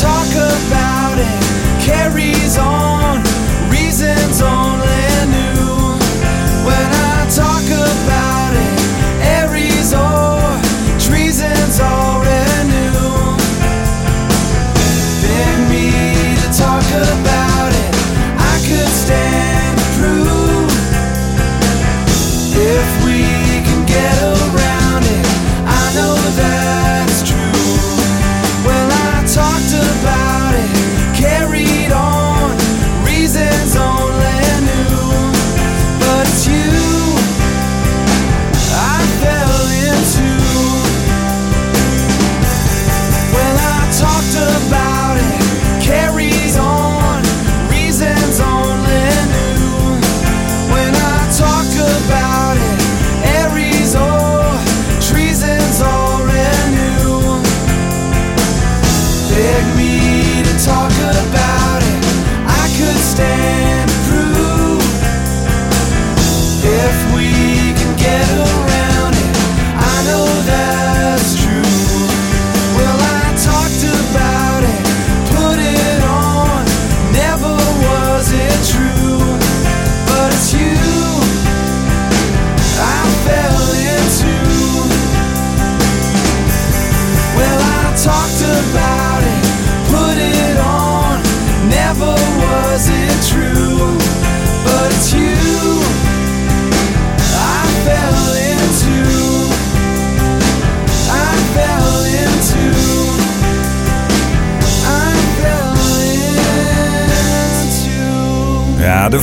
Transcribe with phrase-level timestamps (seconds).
[0.00, 1.40] Talk about it,
[1.80, 3.22] carries on,
[3.70, 5.94] reasons only new.
[6.66, 8.74] When I talk about it,
[9.38, 10.40] Aries or
[10.98, 13.36] treason's already new.
[15.22, 17.43] Beg me to talk about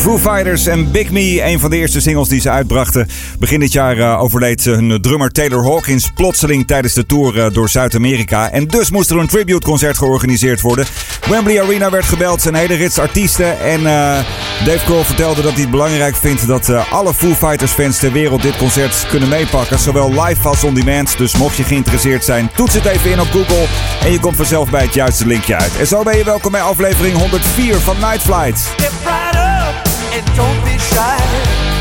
[0.01, 3.07] Foo Fighters en Big Me, een van de eerste singles die ze uitbrachten.
[3.39, 7.69] Begin dit jaar eh, overleed hun drummer Taylor Hawkins plotseling tijdens de tour eh, door
[7.69, 8.51] Zuid-Amerika.
[8.51, 10.85] En dus moest er een tributeconcert georganiseerd worden.
[11.29, 13.59] Wembley Arena werd gebeld, zijn hele rits artiesten.
[13.59, 14.17] En eh,
[14.65, 18.41] Dave Grohl vertelde dat hij het belangrijk vindt dat alle Foo Fighters fans ter wereld
[18.41, 19.79] dit concert kunnen meepakken.
[19.79, 21.17] Zowel live als on demand.
[21.17, 23.65] Dus mocht je geïnteresseerd zijn, toets het even in op Google.
[24.03, 25.77] En je komt vanzelf bij het juiste linkje uit.
[25.79, 29.40] En zo ben je welkom bij aflevering 104 van Night Flight.
[30.13, 31.80] and don't be shy.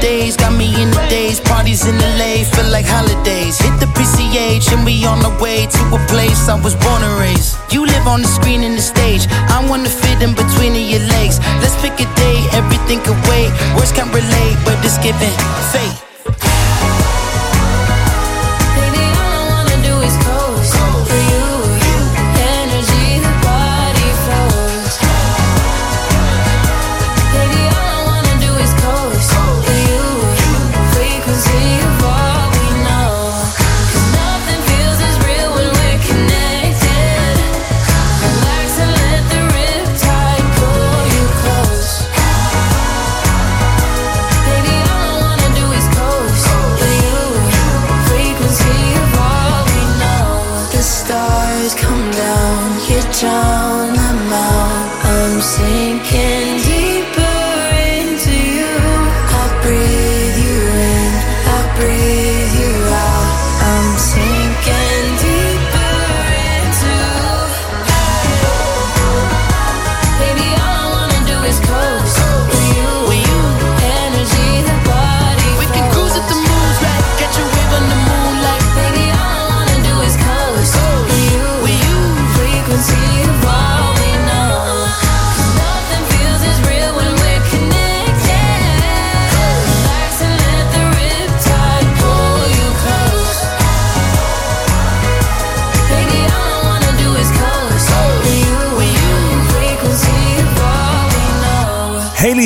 [0.00, 1.40] Days, got me in the days.
[1.40, 3.58] Parties in LA, feel like holidays.
[3.58, 7.20] Hit the PCH and we on the way to a place I was born and
[7.20, 7.56] raised.
[7.72, 9.26] You live on the screen and the stage.
[9.30, 11.38] I wanna fit in between your legs.
[11.62, 13.50] Let's pick a day, everything can wait.
[13.76, 15.34] Words can't relate, but it's giving
[15.72, 16.07] fate.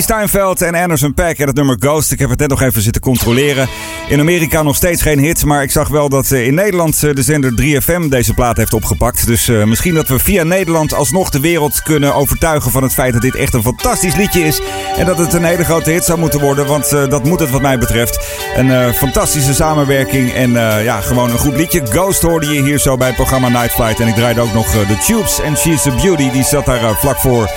[0.02, 2.12] Steinfeld en Anderson Paak en het nummer Ghost.
[2.12, 3.68] Ik heb het net nog even zitten controleren.
[4.08, 7.14] In Amerika nog steeds geen hit, maar ik zag wel dat eh, in Nederland eh,
[7.14, 9.26] de zender 3FM deze plaat heeft opgepakt.
[9.26, 13.12] Dus eh, misschien dat we via Nederland alsnog de wereld kunnen overtuigen van het feit
[13.12, 14.60] dat dit echt een fantastisch liedje is.
[14.96, 17.62] En dat het een hele grote hit zou moeten worden, want dat moet het wat
[17.62, 18.18] mij betreft.
[18.56, 20.50] Een fantastische samenwerking en
[20.82, 21.86] ja, gewoon een goed liedje.
[21.86, 24.00] Ghost hoorde je hier zo bij het programma Night Flight.
[24.00, 26.30] En ik draaide ook nog The Tubes en She's a Beauty.
[26.30, 27.50] Die zat daar vlak voor.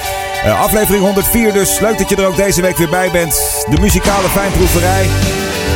[0.45, 1.79] Eh, aflevering 104 dus.
[1.79, 3.65] Leuk dat je er ook deze week weer bij bent.
[3.69, 5.05] De muzikale fijnproeverij.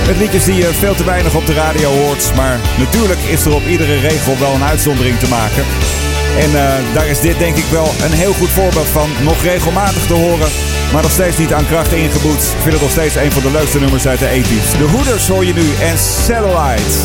[0.08, 2.32] Met liedjes die je veel te weinig op de radio hoort.
[2.36, 5.64] Maar natuurlijk is er op iedere regel wel een uitzondering te maken.
[6.38, 9.10] En eh, daar is dit denk ik wel een heel goed voorbeeld van.
[9.24, 10.50] Nog regelmatig te horen,
[10.94, 12.44] maar nog steeds niet aan kracht ingeboet.
[12.44, 14.78] Ik vind het nog steeds een van de leukste nummers uit de 80s.
[14.78, 16.98] De Hoeders hoor je nu en Satellite.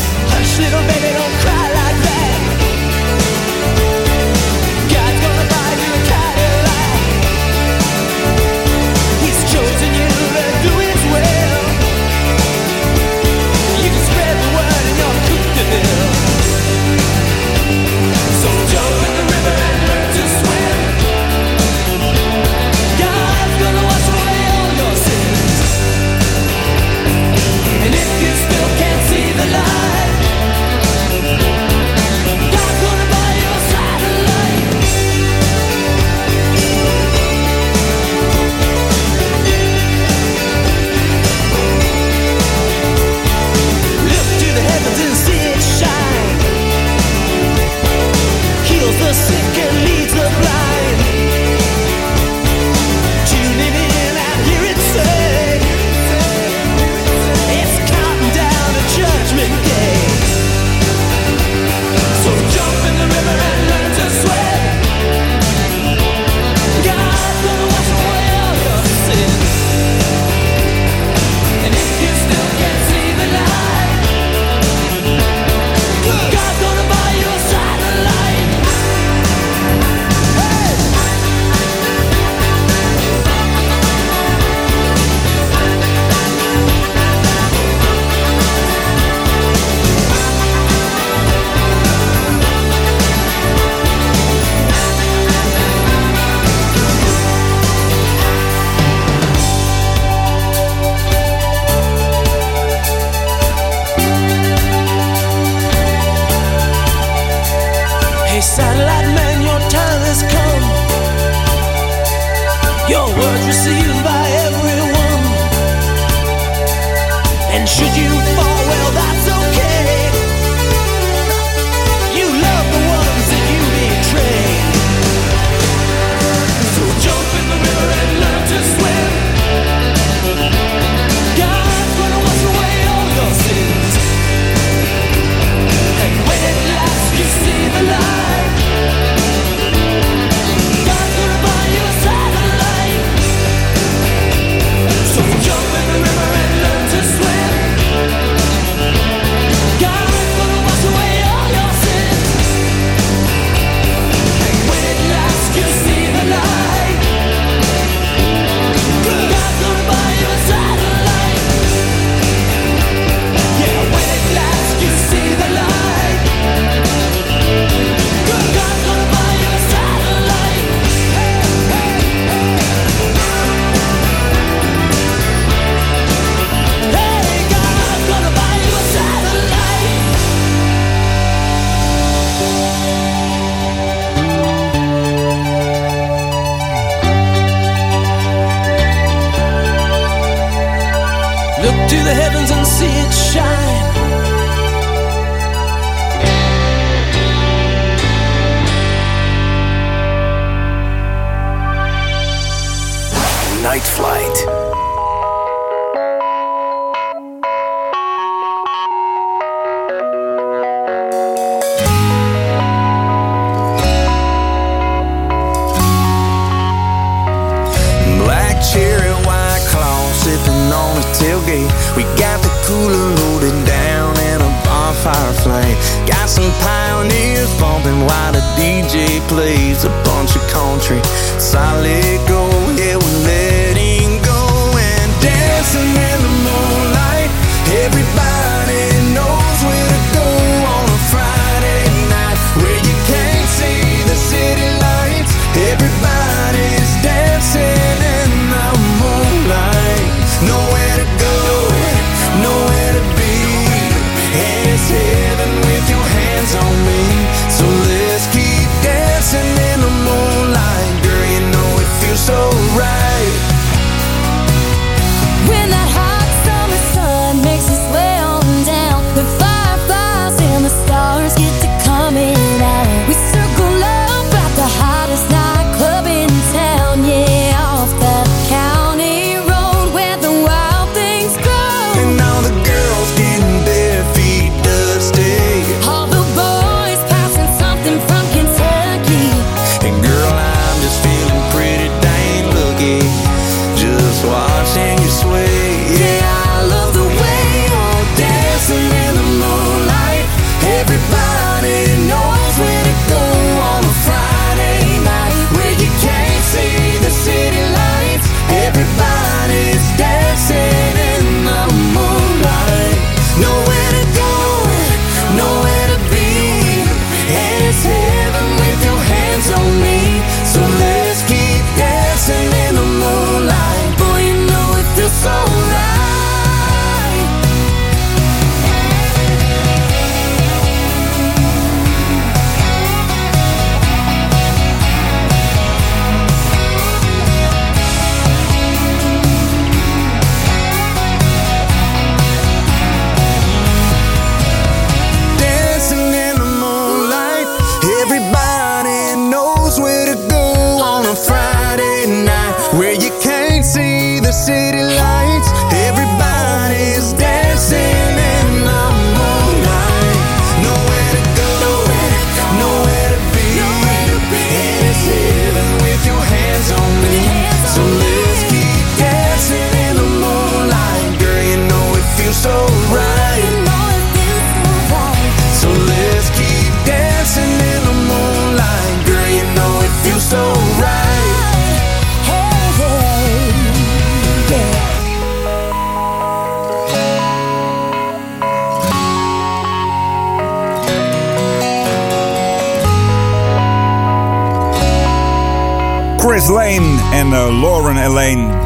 [191.95, 193.64] To the heavens and see it shine.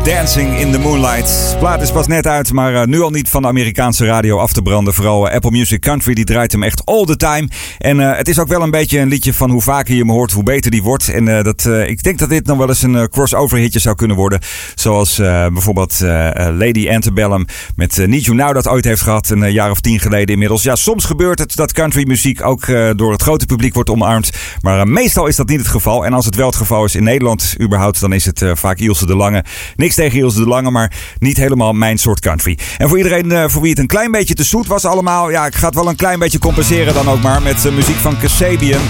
[0.10, 1.39] Dancing in the Moonlight.
[1.60, 4.54] Plaat is pas net uit, maar eh, nu al niet van de Amerikaanse radio af
[4.54, 4.94] te branden.
[4.94, 7.48] Vooral eh, Apple Music Country, die draait hem echt all the time.
[7.78, 10.10] En eh, het is ook wel een beetje een liedje van hoe vaker je hem
[10.10, 11.10] hoort, hoe beter die wordt.
[11.10, 14.40] En dat, ik denk dat dit nog wel eens een crossover hitje zou kunnen worden.
[14.76, 16.00] Zoals bijvoorbeeld
[16.34, 19.30] Lady Antebellum met Need You Now dat ooit heeft gehad.
[19.30, 20.64] Een jaar of tien geleden inmiddels.
[20.64, 24.30] Ja, soms gebeurt het dat country muziek ook door het grote publiek wordt omarmd.
[24.62, 26.06] Maar meestal is dat niet het geval.
[26.06, 29.06] En als het wel het geval is in Nederland überhaupt, dan is het vaak Ilse
[29.06, 29.44] de Lange.
[29.76, 32.58] Niks tegen Ilse de Lange, maar niet helemaal mijn soort country.
[32.78, 35.46] En voor iedereen eh, voor wie het een klein beetje te zoet was allemaal, ja,
[35.46, 38.18] ik ga het wel een klein beetje compenseren dan ook maar met eh, muziek van
[38.18, 38.82] Kasabian.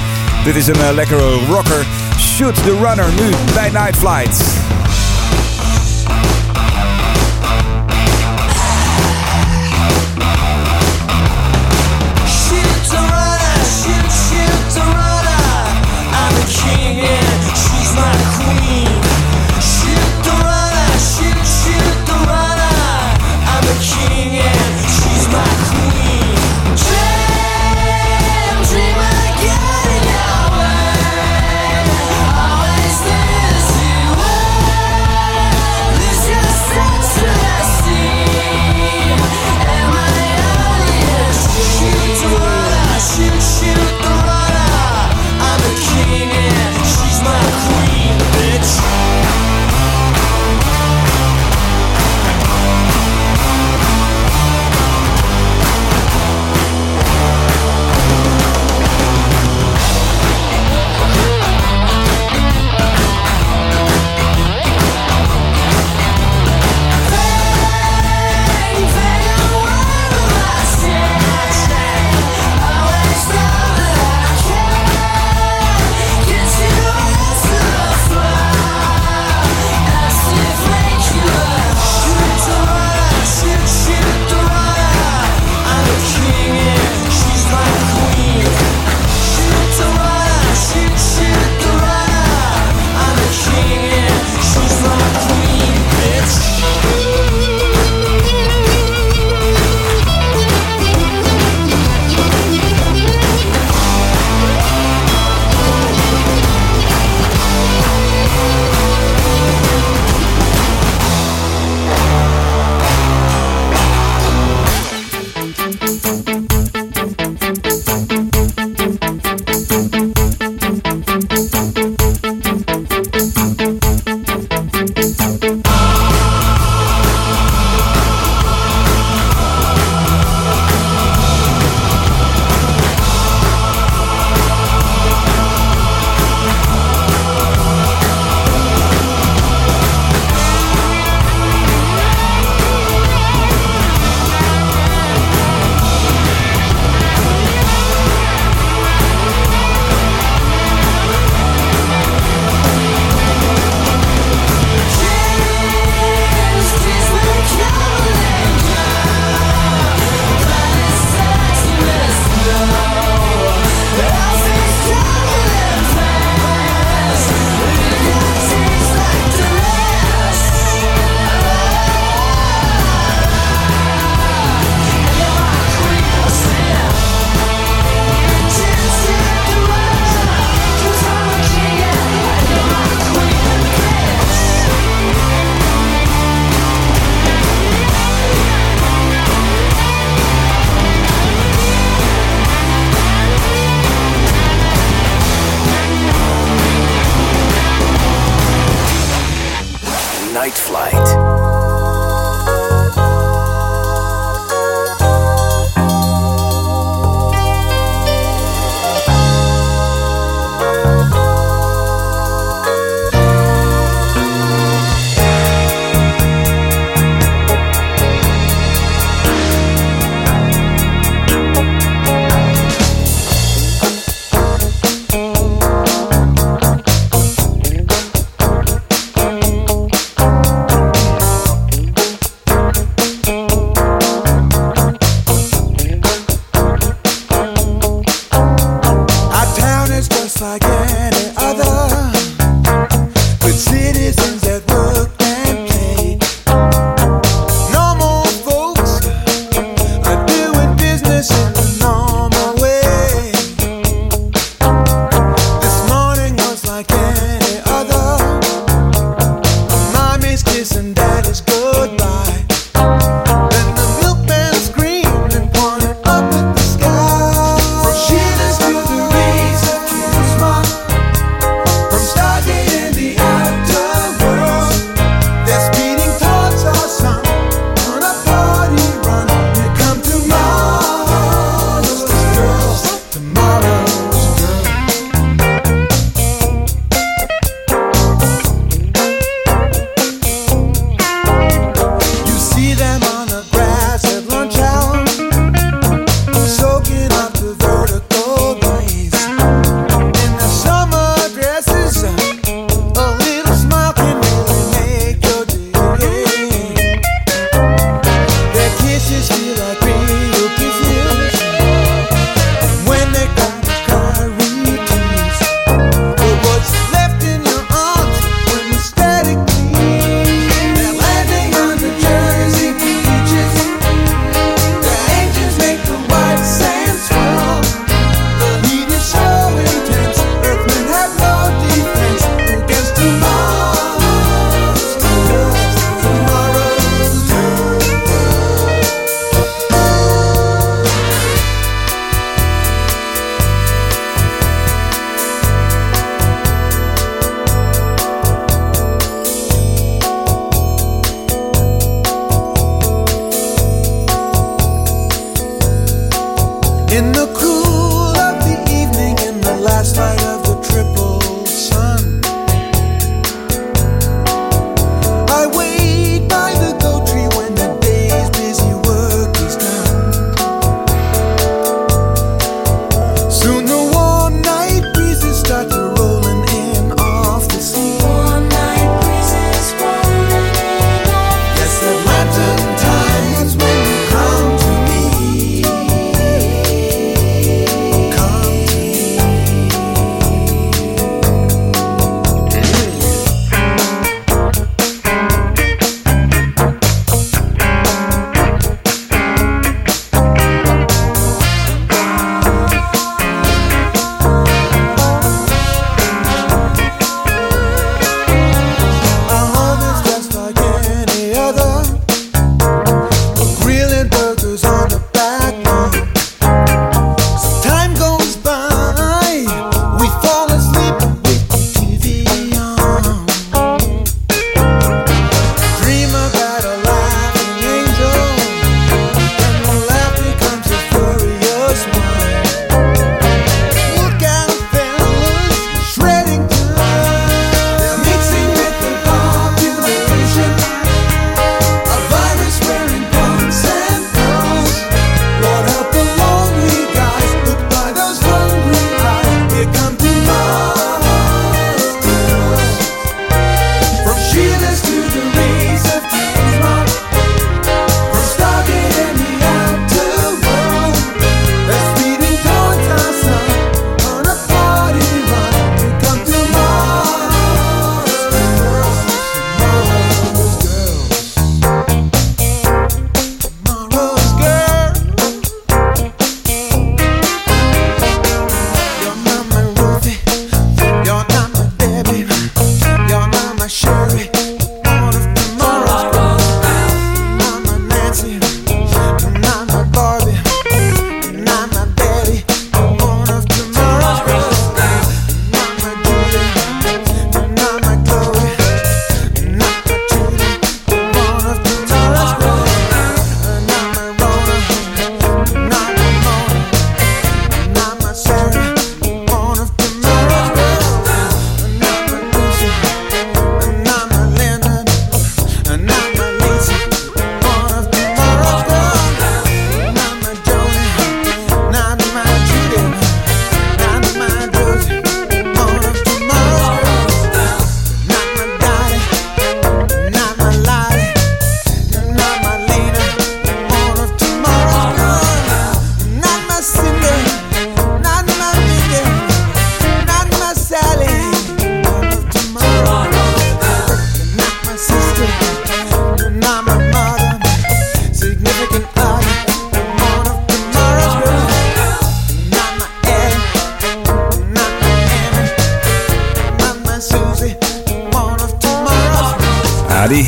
[0.44, 1.86] Dit is een eh, lekkere rocker.
[2.18, 4.44] Shoot the Runner nu bij Night Flight.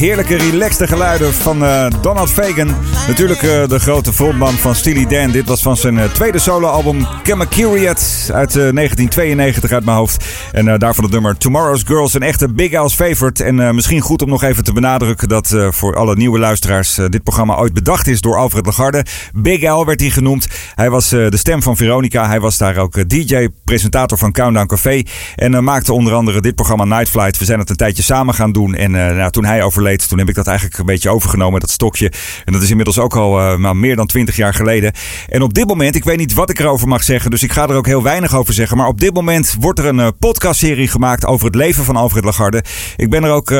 [0.02, 2.76] Heerlijke, relaxte geluiden van eh, Donald Fagan.
[3.08, 5.32] Natuurlijk eh, de grote frontman van Steely Dan.
[5.32, 10.26] Dit was van zijn eh, tweede soloalbum Chemicuriat uit eh, 1992 uit mijn hoofd.
[10.52, 13.44] En daarvan het nummer Tomorrow's Girls, een echte Big Al's favorite.
[13.44, 17.56] En misschien goed om nog even te benadrukken dat voor alle nieuwe luisteraars dit programma
[17.56, 19.06] ooit bedacht is door Alfred Lagarde.
[19.34, 20.48] Big Al werd hij genoemd.
[20.76, 22.28] Hij was de stem van Veronica.
[22.28, 25.04] Hij was daar ook DJ, presentator van Countdown Café.
[25.36, 27.38] En maakte onder andere dit programma Night Flight.
[27.38, 28.76] We zijn het een tijdje samen gaan doen.
[28.76, 32.12] En nou, toen hij overleed, toen heb ik dat eigenlijk een beetje overgenomen, dat stokje.
[32.46, 34.94] En dat is inmiddels ook al eh, nou, meer dan twintig jaar geleden.
[35.28, 37.68] En op dit moment, ik weet niet wat ik erover mag zeggen, dus ik ga
[37.68, 38.78] er ook heel weinig over zeggen.
[38.78, 42.24] Maar op dit moment wordt er een eh, podcastserie gemaakt over het leven van Alfred
[42.24, 42.64] Lagarde.
[42.96, 43.58] Ik ben er ook eh,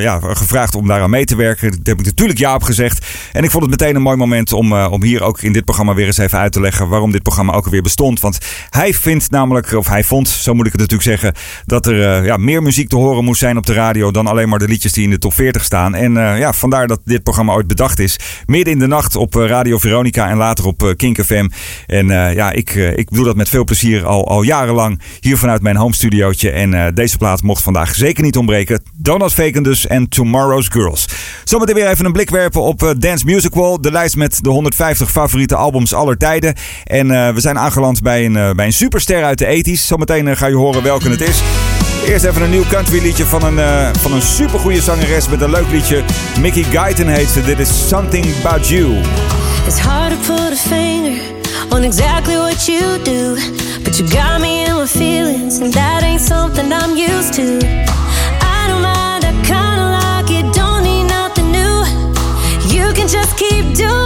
[0.00, 1.70] ja, gevraagd om daaraan mee te werken.
[1.70, 3.06] Daar heb ik natuurlijk ja op gezegd.
[3.32, 5.94] En ik vond het meteen een mooi moment om, om hier ook in dit programma
[5.94, 8.20] weer eens even uit te leggen waarom dit programma ook alweer bestond.
[8.20, 8.38] Want
[8.70, 11.34] hij vindt namelijk, of hij vond, zo moet ik het natuurlijk zeggen,
[11.66, 14.58] dat er ja, meer muziek te horen moest zijn op de radio dan alleen maar
[14.58, 15.94] de liedjes die in de top 40 staan.
[15.94, 18.18] En eh, ja, vandaar dat dit programma ooit bedacht is.
[18.46, 21.48] Midden in de nacht op eh, Radio Veronica en later op eh, Kink FM.
[21.86, 25.76] En ja, ik, ik doe dat met veel plezier al, al jarenlang hier vanuit mijn
[25.76, 26.50] home studiootje.
[26.50, 28.82] En deze plaat mocht vandaag zeker niet ontbreken.
[28.96, 31.08] Donald Fagan dus en Tomorrow's Girls.
[31.44, 33.78] Zometeen weer even een blik werpen op Dance Music Wall.
[33.80, 36.54] De lijst met de 150 favoriete albums aller tijden.
[36.84, 39.86] En we zijn aangeland bij een, bij een superster uit de 80s.
[39.86, 41.42] Zometeen ga je horen welke het is.
[42.06, 45.50] Eerst even een nieuw country liedje van een, eh, van een supergoeie zangeres met een
[45.50, 46.02] leuk liedje.
[46.40, 47.42] Mickey Guyton heet ze.
[47.42, 48.96] Dit is Something About You.
[49.66, 51.20] It's hard to put a finger
[51.68, 53.34] on exactly what you do,
[53.82, 57.42] but you got me in my feelings, and that ain't something I'm used to.
[57.42, 61.84] I don't mind, I kinda like it, don't need nothing new.
[62.68, 64.03] You can just keep doing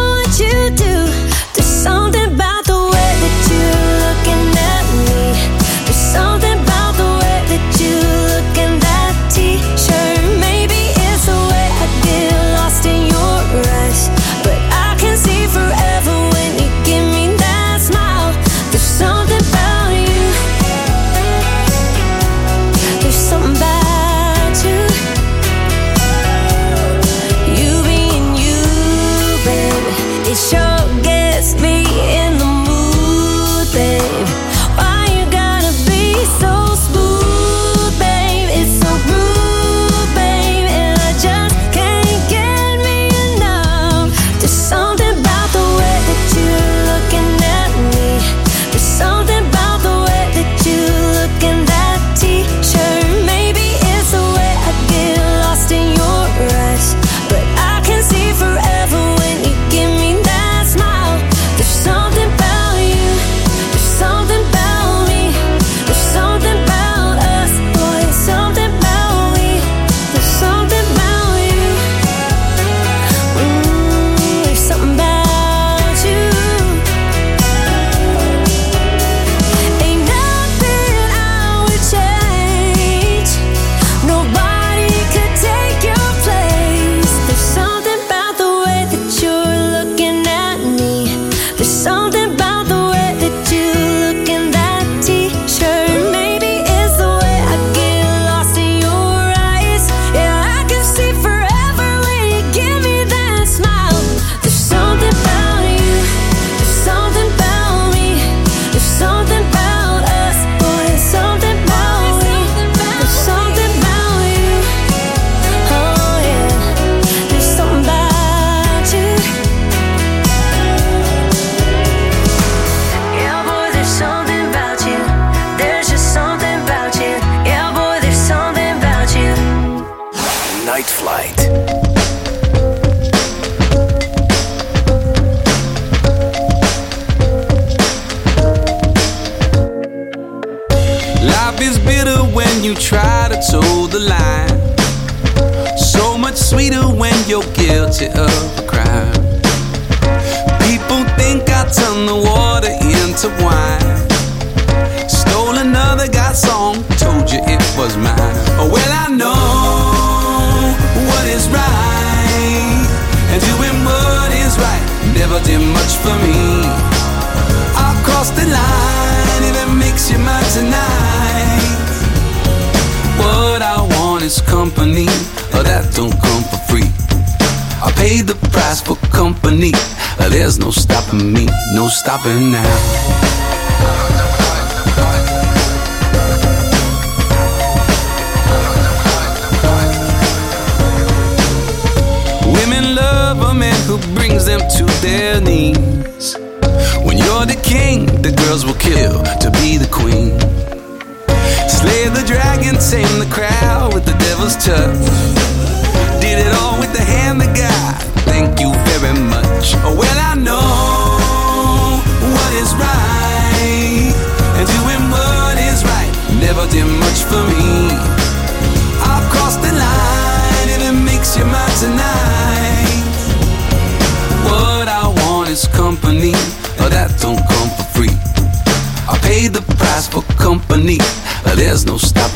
[182.09, 182.78] stopping now.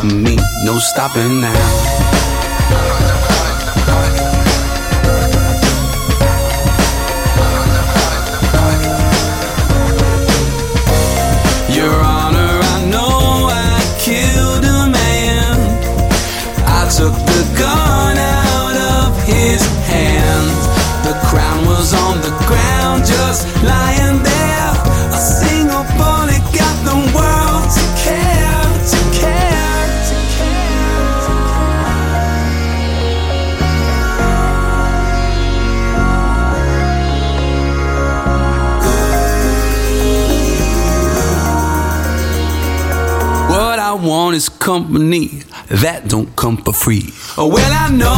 [0.03, 2.32] Stopping me, no stopping now.
[44.93, 45.29] Company
[45.71, 47.09] that don't come for free.
[47.39, 48.13] Oh, well, I know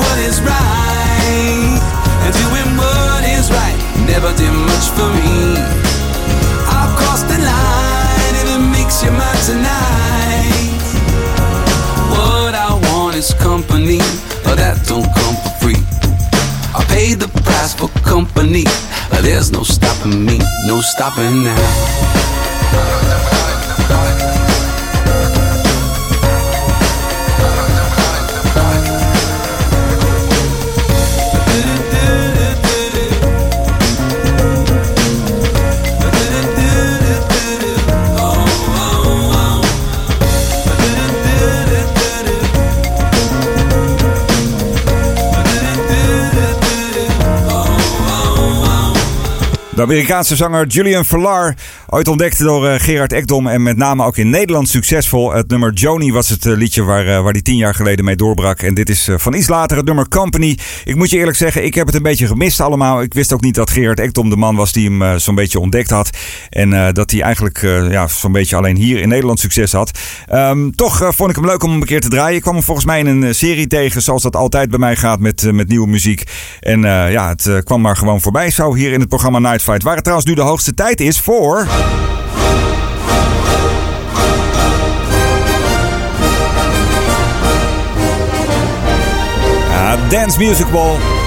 [0.00, 1.76] what is right,
[2.24, 3.76] and doing what is right
[4.08, 5.60] never did much for me.
[6.72, 10.80] I've crossed the line, and it makes you mine tonight.
[12.08, 13.98] What I want is company,
[14.40, 15.82] but that don't come for free.
[16.72, 18.64] I pay the price for company,
[19.20, 22.23] there's no stopping me, no stopping now.
[49.74, 51.54] De Amerikaanse zanger Julian Verlar,
[51.88, 55.32] ooit ontdekt door eh, Gerard Ekdom en met name ook in Nederland succesvol.
[55.32, 58.16] Het nummer Joni was het eh, liedje waar, eh, waar hij tien jaar geleden mee
[58.16, 58.62] doorbrak.
[58.62, 60.58] En dit is van iets later het nummer Company.
[60.84, 63.02] Ik moet je eerlijk zeggen, ik heb het een beetje gemist allemaal.
[63.02, 65.90] Ik wist ook niet dat Gerard Ekdom de man was die hem zo'n beetje ontdekt
[65.90, 66.10] had.
[66.50, 67.60] En dat hij eigenlijk
[67.90, 69.98] ja, zo'n beetje alleen hier in Nederland succes had.
[70.26, 72.36] Ehm, toch vond ik hem leuk om hem een keer te draaien.
[72.36, 75.20] Ik kwam hem volgens mij in een serie tegen, zoals dat altijd bij mij gaat
[75.20, 76.22] met, met nieuwe muziek.
[76.60, 80.04] En ja, het kwam maar gewoon voorbij zo hier in het programma Night Waar het
[80.04, 81.68] trouwens nu de hoogste tijd is voor...
[89.70, 91.23] Ja, Dance Music Wall.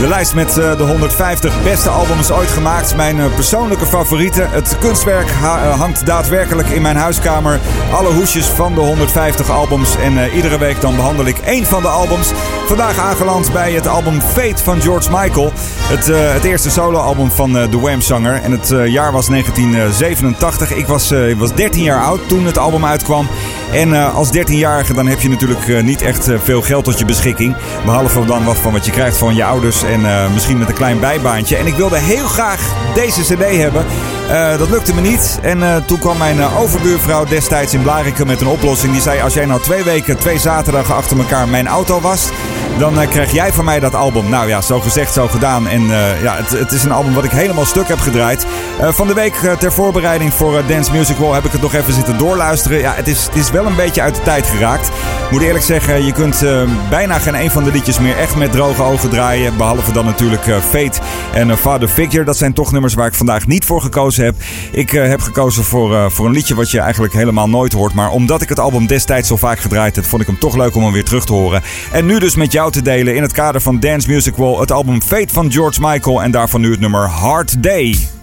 [0.00, 2.96] De lijst met eh, de 150 beste albums ooit gemaakt.
[2.96, 4.50] Mijn eh, persoonlijke favorieten.
[4.50, 7.60] Het kunstwerk eh, hangt daadwerkelijk in mijn huiskamer.
[7.92, 9.96] Alle hoesjes van de 150 albums.
[9.96, 12.32] En iedere week dan behandel ik één van de albums.
[12.66, 15.52] Vandaag aangeland bij het album Fate van George Michael.
[15.82, 18.42] Het, het eerste soloalbum van eh, de Wham-zanger.
[18.42, 20.72] En het jaar was 1987.
[20.72, 23.28] Ik was, ik was 13 jaar oud toen het album uitkwam.
[23.72, 27.56] En als 13-jarige dan heb je natuurlijk niet echt veel geld tot je beschikking.
[27.84, 30.74] Behalve dan wat van wat je krijgt van je ouders en eh, misschien met een
[30.74, 31.56] klein bijbaantje.
[31.56, 32.60] En ik wilde heel graag
[32.94, 33.84] deze cd hebben.
[34.28, 35.38] Eh, dat lukte me niet.
[35.42, 38.92] En eh, toen kwam mijn overbuurvrouw destijds in Blarikum met een oplossing.
[38.92, 42.32] Die zei, als jij nou twee weken, twee zaterdagen achter elkaar mijn auto wast...
[42.78, 44.28] dan krijg jij van mij dat album.
[44.28, 45.68] Nou ja, zo gezegd, zo gedaan.
[45.68, 45.82] En
[46.22, 48.46] ja, het, het is een album wat ik helemaal stuk heb gedraaid.
[48.80, 52.18] Van de week ter voorbereiding voor Dance Music Wall heb ik het nog even zitten
[52.18, 52.78] doorluisteren.
[52.78, 54.90] Ja, het is, het is wel een beetje uit de tijd geraakt.
[55.30, 56.44] Moet eerlijk zeggen, je kunt
[56.90, 59.56] bijna geen een van de liedjes meer echt met droge ogen draaien.
[59.56, 61.00] Behalve dan natuurlijk eh, Fate
[61.34, 62.24] en eh, Father Figure.
[62.24, 64.34] Dat zijn toch nummers waar ik vandaag niet voor gekozen heb.
[64.70, 67.94] Ik eh, heb gekozen voor, voor een liedje wat je eigenlijk helemaal nooit hoort.
[67.94, 70.74] Maar omdat ik het album destijds zo vaak gedraaid heb, vond ik hem toch leuk
[70.74, 71.62] om hem weer terug te horen.
[71.92, 74.72] En nu dus met jou te delen in het kader van Dance Music Wall het
[74.72, 76.22] album Fate van George Michael.
[76.22, 78.15] En daarvan nu het nummer Hard Day.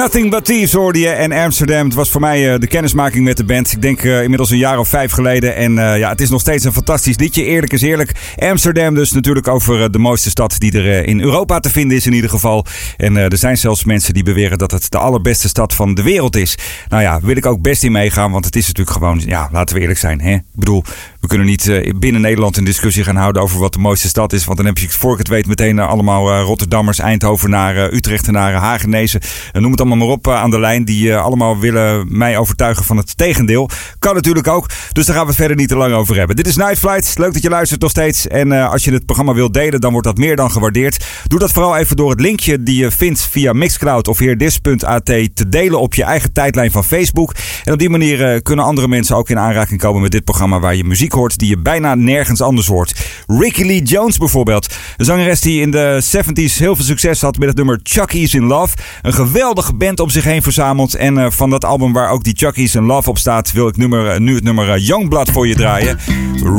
[0.00, 1.84] Nothing But Thieves hoorde en Amsterdam.
[1.84, 3.72] Het was voor mij eh, de kennismaking met de band.
[3.72, 5.56] Ik denk eh, inmiddels een jaar of vijf geleden.
[5.56, 7.44] En eh, ja, het is nog steeds een fantastisch liedje.
[7.44, 8.12] Eerlijk is eerlijk.
[8.36, 12.12] Amsterdam dus natuurlijk over de mooiste stad die er in Europa te vinden is in
[12.12, 12.66] ieder geval.
[12.96, 16.36] En er zijn zelfs mensen die beweren dat het de allerbeste stad van de wereld
[16.36, 16.58] is.
[16.88, 18.32] Nou ja, wil ik ook best in meegaan.
[18.32, 20.20] Want het is natuurlijk gewoon, ja, laten we eerlijk zijn.
[20.20, 20.32] Hè?
[20.32, 20.84] Ik bedoel,
[21.20, 24.32] we kunnen niet eh, binnen Nederland een discussie gaan houden over wat de mooiste stad
[24.32, 24.44] is.
[24.44, 28.60] Want dan heb je, voor ik het weet, meteen eh, allemaal eh, Rotterdammers, Eindhovenaren, Utrechtenaren,
[28.60, 29.20] Hagenese.
[29.52, 30.84] eh, noem het allemaal maar op aan de lijn.
[30.84, 33.68] Die allemaal willen mij overtuigen van het tegendeel.
[33.98, 34.66] Kan natuurlijk ook.
[34.92, 36.36] Dus daar gaan we het verder niet te lang over hebben.
[36.36, 37.18] Dit is Night Flight.
[37.18, 38.26] Leuk dat je luistert nog steeds.
[38.26, 41.04] En als je het programma wilt delen, dan wordt dat meer dan gewaardeerd.
[41.26, 45.48] Doe dat vooral even door het linkje die je vindt via Mixcloud of heerdis.at te
[45.48, 47.34] delen op je eigen tijdlijn van Facebook.
[47.64, 50.74] En op die manier kunnen andere mensen ook in aanraking komen met dit programma waar
[50.76, 52.92] je muziek hoort die je bijna nergens anders hoort.
[53.26, 54.74] Ricky Lee Jones bijvoorbeeld.
[54.96, 58.44] Een zangeres die in de 70s heel veel succes had met het nummer Chucky's in
[58.44, 58.76] Love.
[59.02, 60.94] Een geweldige band om zich heen verzameld.
[60.94, 63.76] En eh, van dat album waar ook die Chucky's in Love op staat, wil ik
[63.76, 65.98] nummer, eh, nu het nummer eh, Youngblood voor je draaien.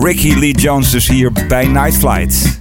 [0.04, 2.60] Ricky Lee Jones dus hier bij Night Flight.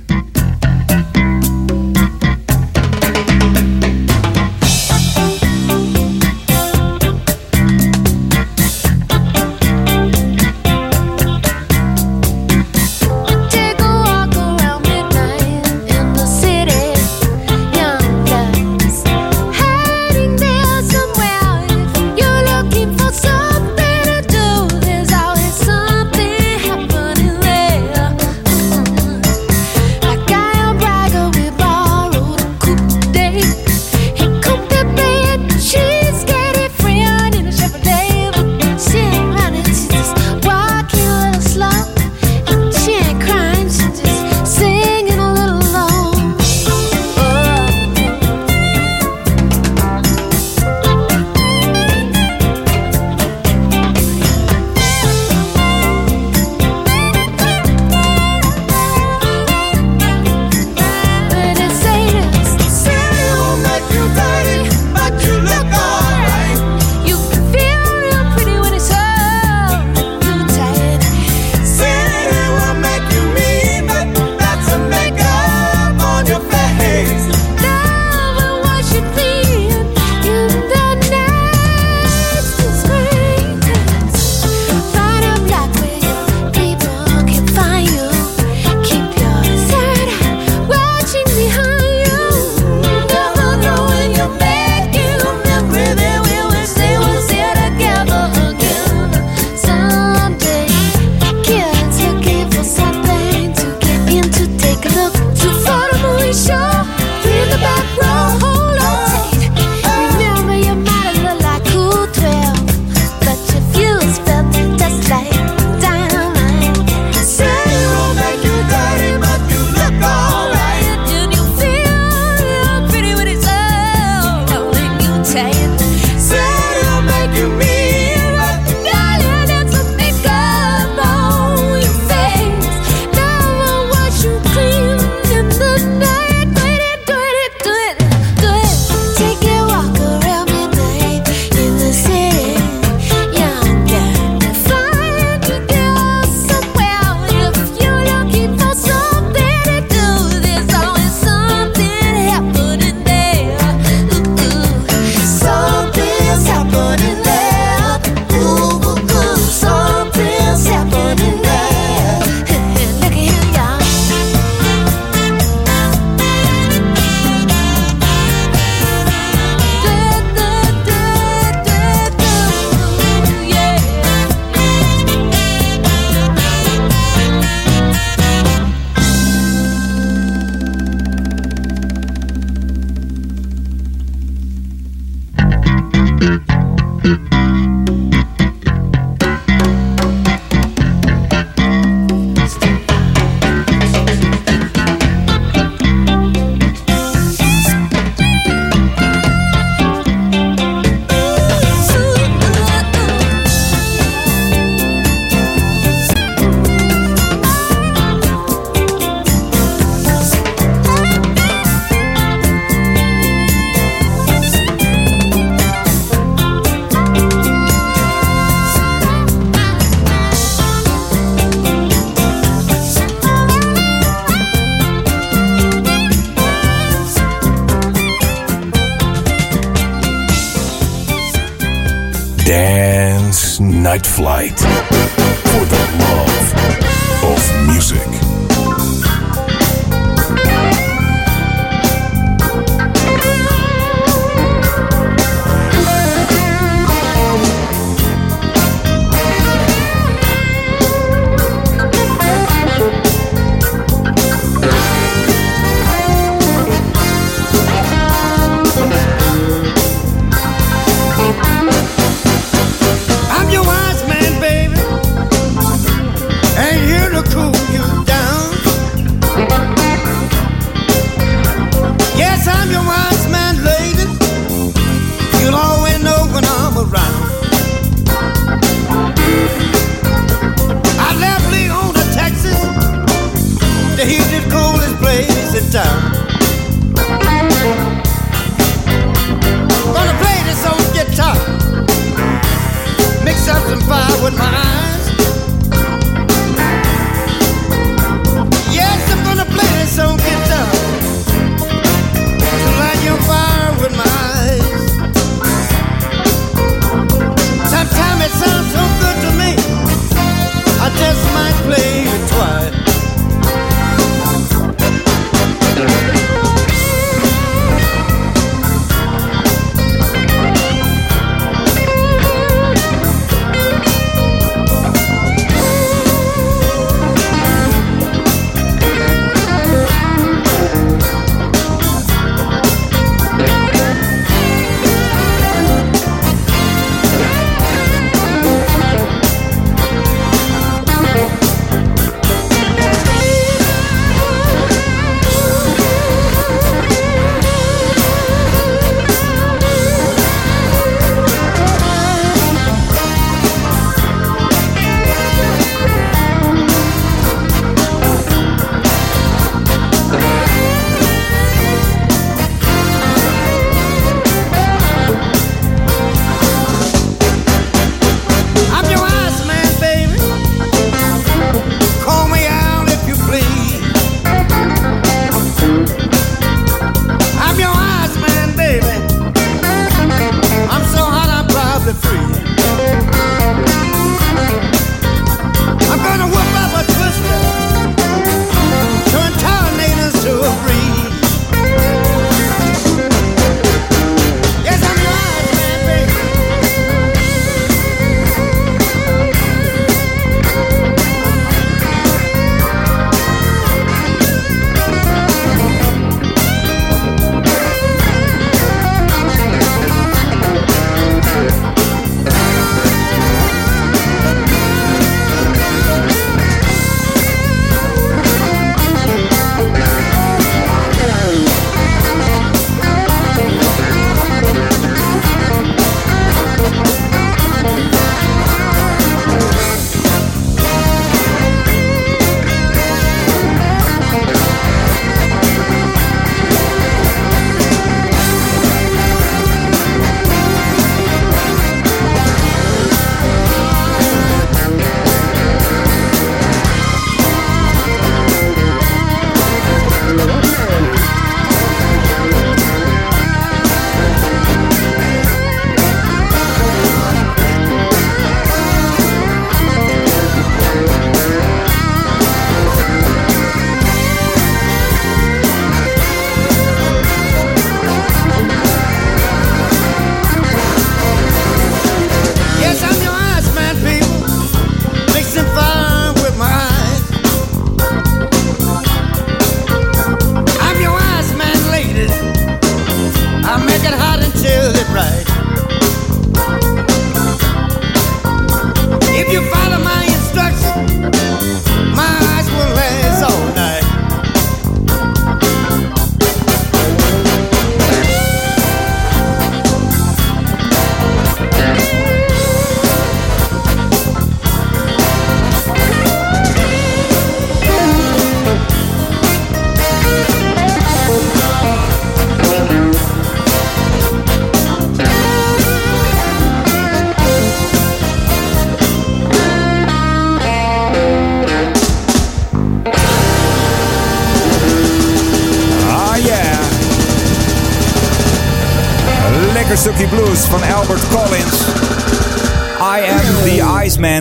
[233.90, 235.19] Dance Night Flight.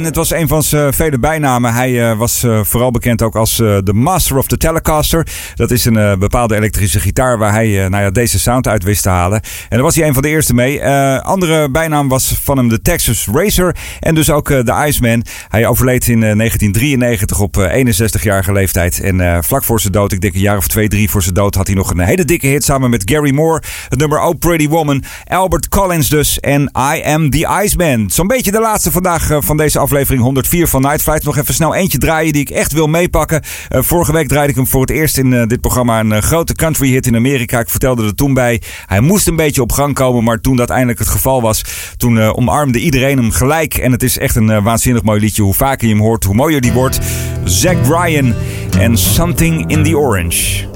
[0.09, 1.73] Het was een van zijn vele bijnamen.
[1.73, 5.27] Hij eh, was eh, vooral bekend ook als eh, de Master of the Telecaster.
[5.55, 9.09] Dat is een bepaalde elektrische gitaar waar hij nou ja, deze sound uit wist te
[9.09, 9.41] halen.
[9.41, 10.85] En daar was hij een van de eerste mee.
[11.23, 13.75] Andere bijnaam was van hem de Texas Racer.
[13.99, 15.23] En dus ook de Iceman.
[15.47, 18.99] Hij overleed in eh, 1993 op eh, 61-jarige leeftijd.
[18.99, 21.55] En vlak voor zijn dood, ik denk een jaar of twee, drie voor zijn dood,
[21.55, 23.61] had hij nog een hele dikke hit samen met Gary Moore.
[23.89, 25.03] Het nummer Oh Pretty Woman.
[25.23, 26.39] Albert Collins dus.
[26.39, 28.09] En I Am the Iceman.
[28.09, 31.23] Zo'n beetje de laatste vandaag van deze aflevering 104 van Night Flight.
[31.23, 33.41] Nog even snel eentje draaien die ik echt wil meepakken.
[33.67, 35.99] Eh, vorige week draaide ik hem voor het eerst in eh, dit programma.
[35.99, 37.59] Een eh, grote country hit in Amerika.
[37.59, 38.61] Ik vertelde er toen bij.
[38.85, 40.23] Hij moest een beetje op gang komen.
[40.23, 41.63] Maar toen dat eindelijk het geval was,
[41.97, 43.73] toen omarmde iedereen hem gelijk.
[43.73, 45.43] En het is echt een waanzinnig mooi liedje.
[45.43, 46.99] Hoe vaker je hem hoort, hoe mooier die wordt.
[47.43, 48.33] Zack Bryan
[48.77, 50.67] en Something in the Orange.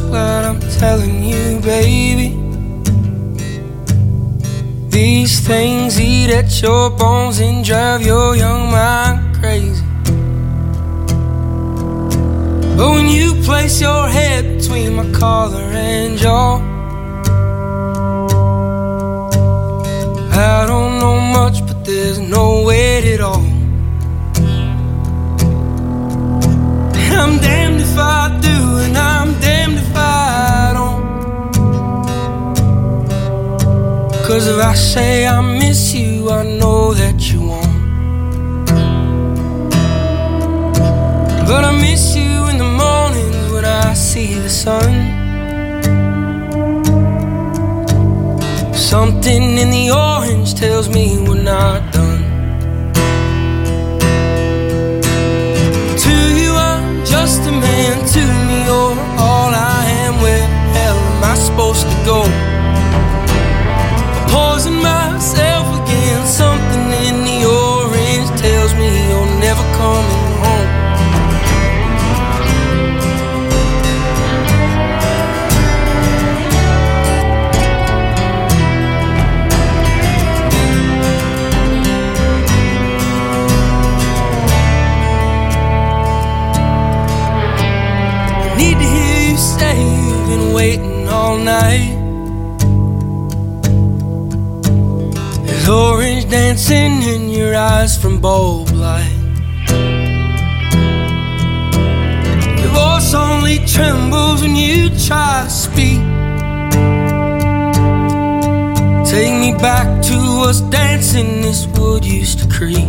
[0.00, 2.28] But I'm telling you, baby.
[4.88, 9.84] These things eat at your bones and drive your young mind crazy.
[12.76, 16.58] But when you place your head between my collar and jaw,
[20.32, 23.44] I don't know much, but there's no weight at all.
[27.20, 28.53] I'm damned if I do,
[34.34, 38.66] Cause if I say I miss you, I know that you won't.
[41.46, 44.90] But I miss you in the mornings when I see the sun.
[48.74, 52.24] Something in the orange tells me we're not done.
[56.04, 58.04] To you, I'm just a man.
[58.14, 60.20] To me, you're all I am.
[60.20, 62.43] Where hell am I supposed to go?
[97.84, 99.18] Eyes from bulb light.
[102.60, 106.00] Your voice only trembles when you try to speak.
[109.12, 110.16] Take me back to
[110.48, 112.88] us dancing this wood used to creak.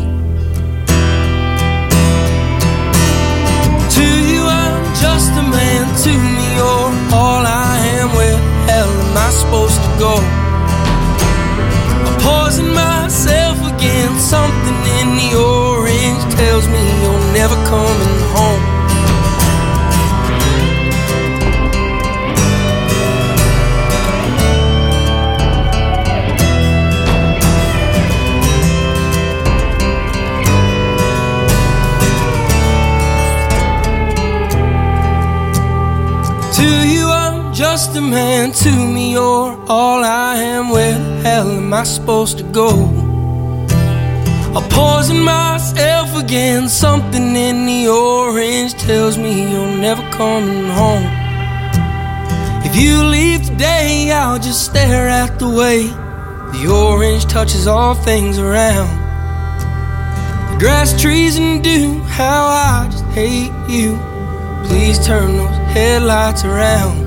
[3.96, 5.84] To you, I'm just a man.
[6.04, 8.08] To me, you're all I am.
[8.18, 8.38] Where
[8.70, 10.35] hell am I supposed to go?
[14.36, 18.64] Something in the orange tells me you're never coming home.
[36.58, 38.52] To you, I'm just a man.
[38.52, 40.70] To me, you're all I am.
[40.72, 42.95] Where the hell am I supposed to go?
[44.58, 46.70] I poison myself again.
[46.70, 51.04] Something in the orange tells me you're never coming home.
[52.64, 55.84] If you leave today, I'll just stare at the way
[56.54, 58.88] the orange touches all things around.
[60.54, 62.00] The grass, trees, and dew.
[62.04, 64.00] How I just hate you.
[64.68, 67.04] Please turn those headlights around.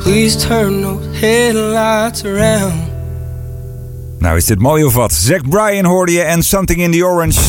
[0.00, 2.93] Please turn those headlights around.
[4.24, 5.12] Nou, is dit mooi of wat?
[5.12, 7.40] Zack Bryan hoorde je en Something in the Orange.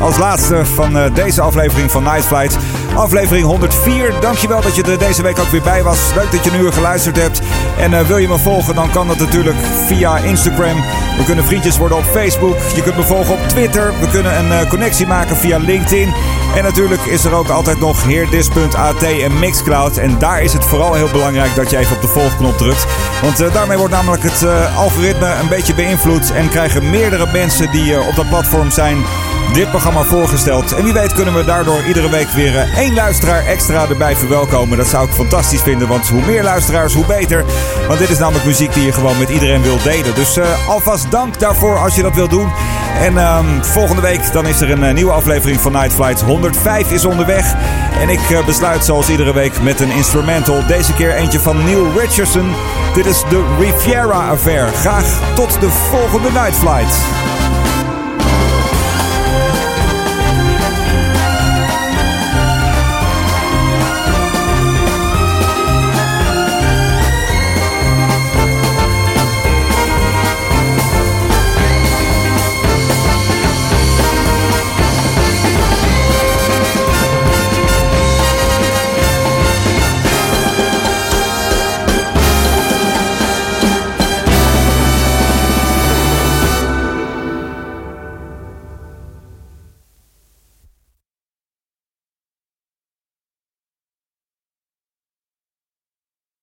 [0.00, 2.58] Als laatste van eh, deze aflevering van Night Flight.
[2.94, 4.12] Aflevering 104.
[4.20, 5.98] Dankjewel dat je er deze week ook weer bij was.
[6.14, 7.40] Leuk dat je nu weer geluisterd hebt.
[7.80, 9.56] En eh, wil je me volgen, dan kan dat natuurlijk
[9.86, 10.76] via Instagram.
[11.16, 12.56] We kunnen vriendjes worden op Facebook.
[12.74, 13.92] Je kunt me volgen op Twitter.
[14.00, 16.12] We kunnen een eh, connectie maken via LinkedIn.
[16.56, 19.96] En natuurlijk is er ook altijd nog heerdis.at en Mixcloud.
[19.96, 22.86] En daar is het vooral heel belangrijk dat je even op de volgknop drukt.
[23.22, 26.32] Want eh, daarmee wordt namelijk het algoritme een beetje beïnvloed.
[26.32, 29.04] En krijgen meerdere mensen die op dat platform zijn
[29.52, 30.74] dit programma voorgesteld.
[30.74, 34.76] En wie weet kunnen we daardoor iedere week weer eh, één luisteraar extra erbij verwelkomen.
[34.76, 37.44] Dat zou ik fantastisch vinden, want hoe meer luisteraars, hoe beter.
[37.86, 40.14] Want dit is namelijk muziek die je gewoon met iedereen wil delen.
[40.14, 42.52] Dus eh, alvast dank daarvoor als je dat wilt doen.
[43.00, 46.20] En ehm, volgende week dan is er een eh, nieuwe aflevering van Night Flight.
[46.20, 47.54] 105 is onderweg.
[48.00, 50.66] En ik besluit zoals iedere week met een instrumental.
[50.66, 52.54] Deze keer eentje van Neil Richardson.
[52.94, 54.68] Dit is de Riviera Affair.
[54.68, 57.38] Graag tot de volgende Night Flight.